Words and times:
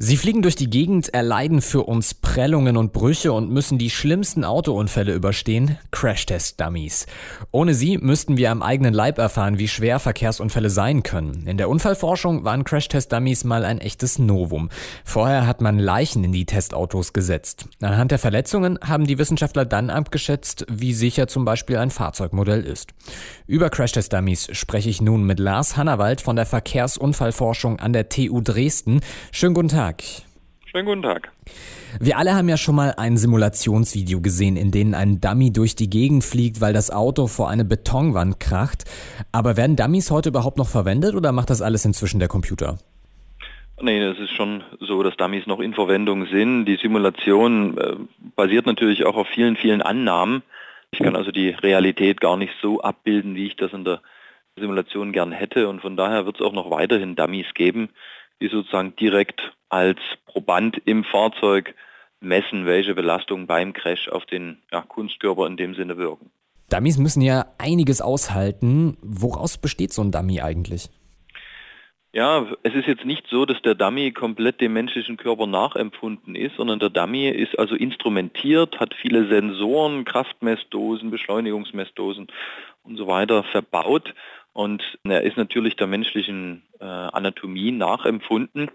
Sie 0.00 0.16
fliegen 0.16 0.42
durch 0.42 0.54
die 0.54 0.70
Gegend, 0.70 1.12
erleiden 1.12 1.60
für 1.60 1.82
uns 1.82 2.14
Prellungen 2.14 2.76
und 2.76 2.92
Brüche 2.92 3.32
und 3.32 3.50
müssen 3.50 3.78
die 3.78 3.90
schlimmsten 3.90 4.44
Autounfälle 4.44 5.12
überstehen, 5.12 5.76
Crashtest-Dummies. 5.90 7.06
Ohne 7.50 7.74
sie 7.74 7.98
müssten 7.98 8.36
wir 8.36 8.52
am 8.52 8.62
eigenen 8.62 8.94
Leib 8.94 9.18
erfahren, 9.18 9.58
wie 9.58 9.66
schwer 9.66 9.98
Verkehrsunfälle 9.98 10.70
sein 10.70 11.02
können. 11.02 11.48
In 11.48 11.58
der 11.58 11.68
Unfallforschung 11.68 12.44
waren 12.44 12.62
Crashtest-Dummies 12.62 13.42
mal 13.42 13.64
ein 13.64 13.80
echtes 13.80 14.20
Novum. 14.20 14.68
Vorher 15.04 15.48
hat 15.48 15.60
man 15.62 15.80
Leichen 15.80 16.22
in 16.22 16.30
die 16.30 16.46
Testautos 16.46 17.12
gesetzt. 17.12 17.66
Anhand 17.80 18.12
der 18.12 18.20
Verletzungen 18.20 18.78
haben 18.80 19.04
die 19.04 19.18
Wissenschaftler 19.18 19.64
dann 19.64 19.90
abgeschätzt, 19.90 20.64
wie 20.70 20.92
sicher 20.92 21.26
zum 21.26 21.44
Beispiel 21.44 21.76
ein 21.76 21.90
Fahrzeugmodell 21.90 22.62
ist. 22.62 22.94
Über 23.48 23.68
Crashtest-Dummies 23.68 24.50
spreche 24.52 24.90
ich 24.90 25.02
nun 25.02 25.24
mit 25.24 25.40
Lars 25.40 25.76
Hannawald 25.76 26.20
von 26.20 26.36
der 26.36 26.46
Verkehrsunfallforschung 26.46 27.80
an 27.80 27.92
der 27.92 28.08
TU 28.08 28.40
Dresden. 28.40 29.00
Schönen 29.32 29.54
guten 29.54 29.66
Tag. 29.66 29.87
Tag. 29.88 30.02
Schönen 30.70 30.84
guten 30.84 31.02
Tag. 31.02 31.32
Wir 31.98 32.18
alle 32.18 32.34
haben 32.34 32.48
ja 32.50 32.58
schon 32.58 32.74
mal 32.74 32.92
ein 32.98 33.16
Simulationsvideo 33.16 34.20
gesehen, 34.20 34.58
in 34.58 34.70
dem 34.70 34.92
ein 34.92 35.18
Dummy 35.18 35.50
durch 35.50 35.76
die 35.76 35.88
Gegend 35.88 36.24
fliegt, 36.24 36.60
weil 36.60 36.74
das 36.74 36.90
Auto 36.90 37.26
vor 37.26 37.48
eine 37.48 37.64
Betonwand 37.64 38.38
kracht. 38.38 38.84
Aber 39.32 39.56
werden 39.56 39.76
Dummies 39.76 40.10
heute 40.10 40.28
überhaupt 40.28 40.58
noch 40.58 40.68
verwendet 40.68 41.14
oder 41.14 41.32
macht 41.32 41.48
das 41.48 41.62
alles 41.62 41.86
inzwischen 41.86 42.20
der 42.20 42.28
Computer? 42.28 42.76
Nee, 43.80 43.98
es 44.02 44.18
ist 44.18 44.32
schon 44.32 44.62
so, 44.78 45.02
dass 45.02 45.16
Dummies 45.16 45.46
noch 45.46 45.60
in 45.60 45.72
Verwendung 45.72 46.26
sind. 46.26 46.66
Die 46.66 46.76
Simulation 46.76 47.78
äh, 47.78 47.96
basiert 48.36 48.66
natürlich 48.66 49.06
auch 49.06 49.16
auf 49.16 49.28
vielen, 49.28 49.56
vielen 49.56 49.80
Annahmen. 49.80 50.42
Ich 50.90 50.98
kann 50.98 51.16
also 51.16 51.30
die 51.30 51.50
Realität 51.50 52.20
gar 52.20 52.36
nicht 52.36 52.52
so 52.60 52.82
abbilden, 52.82 53.36
wie 53.36 53.46
ich 53.46 53.56
das 53.56 53.72
in 53.72 53.84
der 53.84 54.02
Simulation 54.58 55.12
gern 55.12 55.32
hätte. 55.32 55.66
Und 55.66 55.80
von 55.80 55.96
daher 55.96 56.26
wird 56.26 56.36
es 56.40 56.46
auch 56.46 56.52
noch 56.52 56.70
weiterhin 56.70 57.16
Dummies 57.16 57.54
geben, 57.54 57.88
die 58.42 58.48
sozusagen 58.48 58.94
direkt 58.96 59.54
als 59.68 59.98
Proband 60.26 60.80
im 60.84 61.04
Fahrzeug 61.04 61.74
messen, 62.20 62.66
welche 62.66 62.94
Belastungen 62.94 63.46
beim 63.46 63.72
Crash 63.72 64.08
auf 64.08 64.26
den 64.26 64.58
ja, 64.72 64.82
Kunstkörper 64.82 65.46
in 65.46 65.56
dem 65.56 65.74
Sinne 65.74 65.96
wirken. 65.96 66.30
Dummies 66.70 66.98
müssen 66.98 67.22
ja 67.22 67.46
einiges 67.58 68.00
aushalten. 68.00 68.98
Woraus 69.00 69.58
besteht 69.58 69.92
so 69.92 70.02
ein 70.02 70.12
Dummy 70.12 70.40
eigentlich? 70.40 70.90
Ja, 72.12 72.46
es 72.62 72.74
ist 72.74 72.86
jetzt 72.86 73.04
nicht 73.04 73.26
so, 73.30 73.44
dass 73.44 73.60
der 73.62 73.74
Dummy 73.74 74.12
komplett 74.12 74.60
dem 74.60 74.72
menschlichen 74.72 75.16
Körper 75.16 75.46
nachempfunden 75.46 76.34
ist, 76.34 76.56
sondern 76.56 76.78
der 76.78 76.88
Dummy 76.88 77.28
ist 77.28 77.58
also 77.58 77.74
instrumentiert, 77.74 78.80
hat 78.80 78.94
viele 78.94 79.28
Sensoren, 79.28 80.04
Kraftmessdosen, 80.04 81.10
Beschleunigungsmessdosen 81.10 82.28
und 82.82 82.96
so 82.96 83.06
weiter 83.06 83.44
verbaut 83.44 84.14
und 84.54 84.82
er 85.04 85.22
ist 85.22 85.36
natürlich 85.36 85.76
der 85.76 85.86
menschlichen 85.86 86.62
äh, 86.80 86.84
Anatomie 86.84 87.72
nachempfunden 87.72 88.70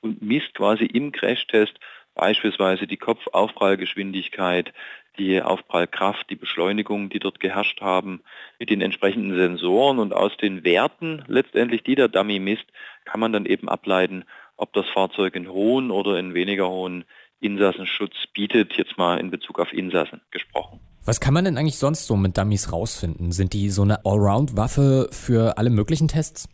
und 0.00 0.22
misst 0.22 0.54
quasi 0.54 0.84
im 0.84 1.12
Crashtest 1.12 1.78
beispielsweise 2.14 2.86
die 2.86 2.96
Kopfaufprallgeschwindigkeit, 2.96 4.72
die 5.18 5.40
Aufprallkraft, 5.40 6.28
die 6.30 6.36
Beschleunigung, 6.36 7.08
die 7.08 7.18
dort 7.18 7.40
geherrscht 7.40 7.80
haben, 7.80 8.22
mit 8.58 8.70
den 8.70 8.80
entsprechenden 8.80 9.36
Sensoren 9.36 9.98
und 9.98 10.12
aus 10.12 10.36
den 10.36 10.64
Werten 10.64 11.24
letztendlich, 11.26 11.82
die 11.84 11.94
der 11.94 12.08
Dummy 12.08 12.38
misst, 12.38 12.66
kann 13.04 13.20
man 13.20 13.32
dann 13.32 13.46
eben 13.46 13.68
ableiten, 13.68 14.24
ob 14.56 14.72
das 14.72 14.86
Fahrzeug 14.88 15.36
einen 15.36 15.50
hohen 15.50 15.90
oder 15.90 16.16
einen 16.16 16.34
weniger 16.34 16.68
hohen 16.68 17.04
Insassenschutz 17.40 18.14
bietet, 18.32 18.72
jetzt 18.74 18.96
mal 18.96 19.18
in 19.18 19.30
Bezug 19.30 19.58
auf 19.60 19.72
Insassen 19.72 20.22
gesprochen. 20.30 20.80
Was 21.04 21.20
kann 21.20 21.34
man 21.34 21.44
denn 21.44 21.56
eigentlich 21.56 21.78
sonst 21.78 22.06
so 22.06 22.16
mit 22.16 22.36
Dummies 22.36 22.72
rausfinden? 22.72 23.30
Sind 23.30 23.52
die 23.52 23.70
so 23.70 23.82
eine 23.82 24.04
Allround-Waffe 24.04 25.08
für 25.12 25.56
alle 25.56 25.70
möglichen 25.70 26.08
Tests? 26.08 26.48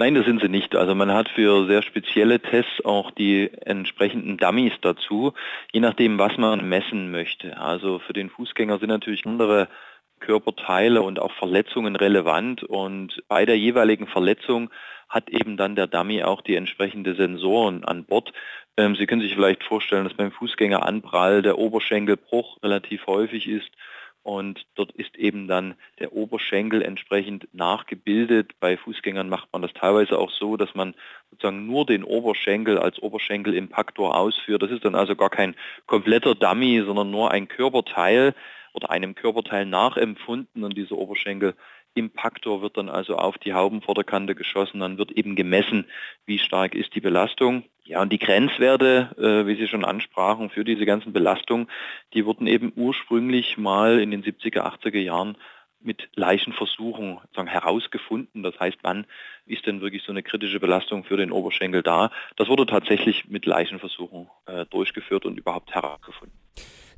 Nein, 0.00 0.14
das 0.14 0.24
sind 0.24 0.40
sie 0.40 0.48
nicht. 0.48 0.74
Also 0.76 0.94
man 0.94 1.12
hat 1.12 1.28
für 1.28 1.66
sehr 1.66 1.82
spezielle 1.82 2.40
Tests 2.40 2.82
auch 2.86 3.10
die 3.10 3.50
entsprechenden 3.66 4.38
Dummies 4.38 4.72
dazu, 4.80 5.34
je 5.72 5.80
nachdem, 5.80 6.18
was 6.18 6.38
man 6.38 6.66
messen 6.66 7.10
möchte. 7.10 7.58
Also 7.58 7.98
für 7.98 8.14
den 8.14 8.30
Fußgänger 8.30 8.78
sind 8.78 8.88
natürlich 8.88 9.26
andere 9.26 9.68
Körperteile 10.18 11.02
und 11.02 11.20
auch 11.20 11.32
Verletzungen 11.32 11.96
relevant 11.96 12.62
und 12.62 13.22
bei 13.28 13.44
der 13.44 13.58
jeweiligen 13.58 14.06
Verletzung 14.06 14.70
hat 15.10 15.28
eben 15.28 15.58
dann 15.58 15.76
der 15.76 15.86
Dummy 15.86 16.22
auch 16.22 16.40
die 16.40 16.56
entsprechende 16.56 17.14
Sensoren 17.14 17.84
an 17.84 18.06
Bord. 18.06 18.32
Ähm, 18.78 18.96
Sie 18.96 19.04
können 19.04 19.20
sich 19.20 19.34
vielleicht 19.34 19.64
vorstellen, 19.64 20.04
dass 20.04 20.14
beim 20.14 20.32
Fußgängeranprall 20.32 21.42
der 21.42 21.58
Oberschenkelbruch 21.58 22.56
relativ 22.62 23.06
häufig 23.06 23.46
ist 23.46 23.70
und 24.22 24.64
eben 25.30 25.46
dann 25.46 25.74
der 26.00 26.12
Oberschenkel 26.12 26.82
entsprechend 26.82 27.46
nachgebildet. 27.52 28.58
Bei 28.58 28.76
Fußgängern 28.76 29.28
macht 29.28 29.48
man 29.52 29.62
das 29.62 29.72
teilweise 29.72 30.18
auch 30.18 30.30
so, 30.32 30.56
dass 30.56 30.74
man 30.74 30.94
sozusagen 31.30 31.66
nur 31.66 31.86
den 31.86 32.02
Oberschenkel 32.02 32.78
als 32.78 32.98
Oberschenkelimpaktor 32.98 34.16
ausführt. 34.16 34.62
Das 34.62 34.72
ist 34.72 34.84
dann 34.84 34.96
also 34.96 35.14
gar 35.14 35.30
kein 35.30 35.54
kompletter 35.86 36.34
Dummy, 36.34 36.82
sondern 36.84 37.12
nur 37.12 37.30
ein 37.30 37.46
Körperteil 37.46 38.34
oder 38.72 38.90
einem 38.90 39.14
Körperteil 39.14 39.66
nachempfunden 39.66 40.64
und 40.64 40.76
dieser 40.76 40.96
Oberschenkel 40.96 41.54
Impaktor 41.94 42.62
wird 42.62 42.76
dann 42.76 42.88
also 42.88 43.16
auf 43.16 43.38
die 43.38 43.54
Haubenvorderkante 43.54 44.34
geschossen, 44.34 44.80
dann 44.80 44.98
wird 44.98 45.12
eben 45.12 45.36
gemessen, 45.36 45.86
wie 46.26 46.38
stark 46.38 46.74
ist 46.74 46.94
die 46.94 47.00
Belastung. 47.00 47.64
Ja, 47.84 48.00
und 48.02 48.12
die 48.12 48.18
Grenzwerte, 48.18 49.10
äh, 49.18 49.46
wie 49.46 49.56
Sie 49.56 49.66
schon 49.66 49.84
ansprachen, 49.84 50.50
für 50.50 50.64
diese 50.64 50.86
ganzen 50.86 51.12
Belastungen, 51.12 51.68
die 52.14 52.24
wurden 52.24 52.46
eben 52.46 52.72
ursprünglich 52.76 53.58
mal 53.58 53.98
in 53.98 54.10
den 54.10 54.22
70er, 54.22 54.60
80er 54.60 55.00
Jahren 55.00 55.36
mit 55.80 56.08
Leichenversuchen 56.14 57.18
sagen, 57.34 57.48
herausgefunden. 57.48 58.42
Das 58.42 58.58
heißt, 58.60 58.78
wann 58.82 59.06
ist 59.46 59.66
denn 59.66 59.80
wirklich 59.80 60.02
so 60.02 60.12
eine 60.12 60.22
kritische 60.22 60.60
Belastung 60.60 61.04
für 61.04 61.16
den 61.16 61.32
Oberschenkel 61.32 61.82
da? 61.82 62.10
Das 62.36 62.48
wurde 62.48 62.66
tatsächlich 62.66 63.28
mit 63.28 63.46
Leichenversuchen 63.46 64.28
äh, 64.46 64.66
durchgeführt 64.66 65.24
und 65.24 65.38
überhaupt 65.38 65.74
herausgefunden. 65.74 66.38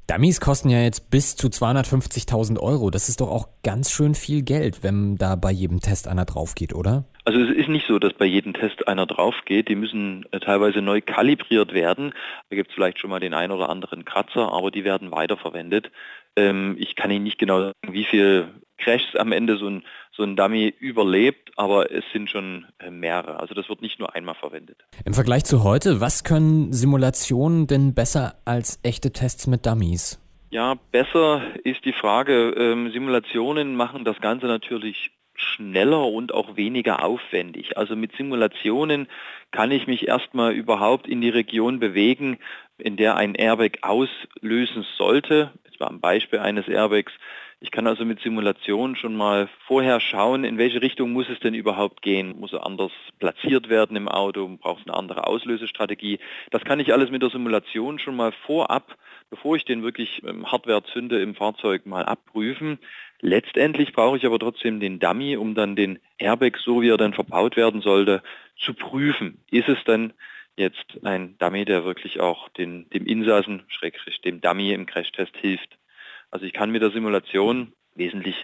Dummies 0.07 0.41
kosten 0.41 0.69
ja 0.69 0.81
jetzt 0.81 1.11
bis 1.11 1.37
zu 1.37 1.49
250.000 1.49 2.59
Euro. 2.59 2.91
Das 2.91 3.09
ist 3.09 3.21
doch 3.21 3.31
auch 3.31 3.49
ganz 3.63 3.91
schön 3.91 4.15
viel 4.15 4.43
Geld, 4.43 4.83
wenn 4.83 5.17
da 5.17 5.37
bei 5.37 5.51
jedem 5.51 5.81
Test 5.81 6.09
einer 6.09 6.25
drauf 6.25 6.55
geht, 6.55 6.75
oder? 6.75 7.05
Also 7.25 7.39
es 7.39 7.51
ist 7.51 7.69
nicht 7.69 7.87
so, 7.87 7.99
dass 7.99 8.13
bei 8.15 8.27
jedem 8.27 8.53
Test 8.53 8.89
einer 8.89 9.07
drauf 9.07 9.35
geht. 9.45 9.69
Die 9.69 9.77
müssen 9.77 10.27
äh, 10.33 10.41
teilweise 10.41 10.83
neu 10.83 11.01
kalibriert 11.01 11.73
werden. 11.73 12.13
Da 12.51 12.57
gibt 12.57 12.71
es 12.71 12.75
vielleicht 12.75 12.99
schon 12.99 13.11
mal 13.11 13.21
den 13.21 13.33
einen 13.33 13.53
oder 13.53 13.69
anderen 13.69 14.05
Kratzer, 14.05 14.53
aber 14.53 14.71
die 14.71 14.85
werden 14.85 15.13
weiterverwendet. 15.13 15.93
Ähm, 16.35 16.77
ich 16.79 16.97
kann 16.97 17.11
Ihnen 17.11 17.25
nicht 17.25 17.39
genau 17.39 17.61
sagen, 17.61 17.75
wie 17.89 18.05
viel 18.05 18.49
Crashs 18.83 19.17
am 19.17 19.33
Ende 19.33 19.57
so 19.57 19.69
ein, 19.69 19.83
so 20.13 20.23
ein 20.23 20.37
Dummy 20.37 20.75
überlebt, 20.79 21.53
aber 21.57 21.91
es 21.91 22.05
sind 22.13 22.31
schon 22.31 22.67
äh, 22.79 22.91
mehrere. 22.91 23.41
Also 23.41 23.55
das 23.55 23.69
wird 23.69 23.83
nicht 23.83 23.99
nur 23.99 24.15
einmal 24.15 24.35
verwendet. 24.35 24.79
Im 25.05 25.15
Vergleich 25.15 25.45
zu 25.45 25.65
heute, 25.65 26.01
was 26.01 26.25
können 26.25 26.73
Simulationen 26.73 27.67
denn 27.67 27.95
besser 27.95 28.37
als 28.45 28.79
echte 28.83 29.13
Tests 29.13 29.47
mit 29.47 29.67
Dummies? 29.67 30.19
Ja, 30.51 30.75
besser 30.91 31.43
ist 31.65 31.85
die 31.85 31.95
Frage. 31.95 32.51
Ähm, 32.51 32.91
Simulationen 32.93 33.75
machen 33.75 34.05
das 34.05 34.21
Ganze 34.21 34.47
natürlich 34.47 35.11
schneller 35.35 36.07
und 36.07 36.33
auch 36.35 36.57
weniger 36.57 37.05
aufwendig. 37.05 37.77
Also 37.77 37.97
mit 37.97 38.15
Simulationen 38.17 39.09
kann 39.51 39.71
ich 39.71 39.87
mich 39.87 40.07
erstmal 40.09 40.53
überhaupt 40.53 41.07
in 41.07 41.21
die 41.21 41.31
Region 41.31 41.79
bewegen, 41.79 42.39
in 42.79 42.97
der 42.97 43.17
ein 43.17 43.35
Airbag 43.35 43.79
auslösen 43.83 44.85
sollte. 44.97 45.53
Jetzt 45.65 45.81
war 45.81 45.91
ein 45.91 46.01
Beispiel 46.01 46.39
eines 46.39 46.69
Airbags. 46.69 47.13
Ich 47.65 47.71
kann 47.71 47.87
also 47.87 48.05
mit 48.05 48.21
Simulationen 48.21 48.97
schon 48.97 49.15
mal 49.15 49.49
vorher 49.69 50.01
schauen, 50.01 50.43
in 50.43 50.59
welche 50.59 50.83
Richtung 50.83 51.13
muss 51.13 51.29
es 51.29 51.39
denn 51.39 51.55
überhaupt 51.55 52.03
gehen. 52.03 52.41
Muss 52.41 52.53
er 52.53 52.67
anders 52.67 52.91
platziert 53.21 53.69
werden 53.69 53.97
im 53.97 54.09
Auto? 54.09 54.49
Braucht 54.61 54.81
es 54.81 54.89
eine 54.89 54.97
andere 54.97 55.29
Auslösestrategie? 55.29 56.19
Das 56.51 56.65
kann 56.65 56.81
ich 56.81 56.93
alles 56.93 57.13
mit 57.13 57.23
der 57.23 57.31
Simulation 57.31 58.01
schon 58.01 58.17
mal 58.17 58.33
vorab, 58.33 58.99
bevor 59.31 59.55
ich 59.55 59.65
den 59.65 59.85
wirklich 59.85 60.23
Hardware 60.45 60.83
zünde 60.83 61.23
im 61.23 61.37
Fahrzeug 61.37 61.87
mal 61.87 62.05
abprüfen. 62.05 62.81
Letztendlich 63.21 63.93
brauche 63.93 64.17
ich 64.17 64.27
aber 64.27 64.41
trotzdem 64.41 64.81
den 64.81 64.99
Dummy, 64.99 65.37
um 65.37 65.55
dann 65.55 65.77
den 65.77 66.01
Airbag, 66.19 66.59
so 66.59 66.83
wie 66.83 66.89
er 66.89 66.97
dann 66.97 67.15
verbaut 67.15 67.57
werden 67.57 67.81
sollte, 67.81 68.25
zu 68.57 68.75
prüfen. 68.75 69.45
Ist 69.53 69.69
es 69.69 69.79
dann 69.85 70.15
jetzt 70.57 70.99
ein 71.05 71.39
Dummy, 71.39 71.65
der 71.65 71.85
wirklich 71.85 72.19
auch 72.19 72.49
den, 72.49 72.91
dem 72.91 73.07
Insassen, 73.07 73.63
schrägstrich 73.69 74.21
dem 74.21 74.41
Dummy 74.41 74.73
im 74.73 74.87
Crashtest 74.87 75.37
hilft? 75.37 75.79
Also 76.33 76.47
ich 76.47 76.53
kann 76.53 76.73
mit 76.73 76.83
der 76.83 76.91
Simulation 76.91 77.73
wesentlich 77.95 78.35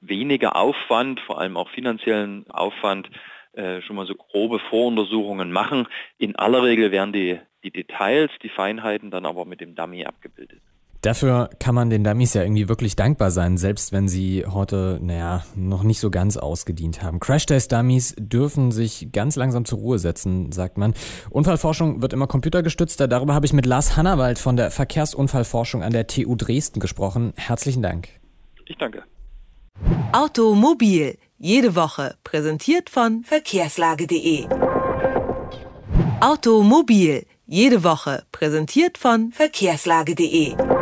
weniger 0.00 0.56
Aufwand, 0.56 1.20
vor 1.20 1.38
allem 1.38 1.58
auch 1.58 1.68
finanziellen 1.68 2.48
Aufwand, 2.48 3.10
äh, 3.52 3.82
schon 3.82 3.96
mal 3.96 4.06
so 4.06 4.14
grobe 4.14 4.58
Voruntersuchungen 4.58 5.52
machen. 5.52 5.86
In 6.16 6.36
aller 6.36 6.62
Regel 6.62 6.90
werden 6.90 7.12
die, 7.12 7.38
die 7.62 7.70
Details, 7.70 8.30
die 8.42 8.48
Feinheiten 8.48 9.10
dann 9.10 9.26
aber 9.26 9.44
mit 9.44 9.60
dem 9.60 9.74
Dummy 9.74 10.06
abgebildet. 10.06 10.62
Dafür 11.04 11.50
kann 11.58 11.74
man 11.74 11.90
den 11.90 12.02
Dummies 12.02 12.32
ja 12.32 12.42
irgendwie 12.42 12.66
wirklich 12.66 12.96
dankbar 12.96 13.30
sein, 13.30 13.58
selbst 13.58 13.92
wenn 13.92 14.08
sie 14.08 14.46
heute, 14.46 14.98
naja, 15.02 15.44
noch 15.54 15.82
nicht 15.82 16.00
so 16.00 16.10
ganz 16.10 16.38
ausgedient 16.38 17.02
haben. 17.02 17.20
Crash-Test-Dummies 17.20 18.14
dürfen 18.18 18.72
sich 18.72 19.10
ganz 19.12 19.36
langsam 19.36 19.66
zur 19.66 19.80
Ruhe 19.80 19.98
setzen, 19.98 20.50
sagt 20.50 20.78
man. 20.78 20.94
Unfallforschung 21.28 22.00
wird 22.00 22.14
immer 22.14 22.26
computergestützter. 22.26 23.06
Darüber 23.06 23.34
habe 23.34 23.44
ich 23.44 23.52
mit 23.52 23.66
Lars 23.66 23.98
Hannawald 23.98 24.38
von 24.38 24.56
der 24.56 24.70
Verkehrsunfallforschung 24.70 25.82
an 25.82 25.92
der 25.92 26.06
TU 26.06 26.36
Dresden 26.36 26.80
gesprochen. 26.80 27.34
Herzlichen 27.36 27.82
Dank. 27.82 28.08
Ich 28.64 28.78
danke. 28.78 29.02
Automobil. 30.12 31.18
Jede 31.36 31.76
Woche. 31.76 32.14
Präsentiert 32.24 32.88
von 32.88 33.24
verkehrslage.de. 33.24 34.46
Automobil. 36.20 37.26
Jede 37.46 37.84
Woche. 37.84 38.22
Präsentiert 38.32 38.96
von 38.96 39.32
verkehrslage.de. 39.32 40.73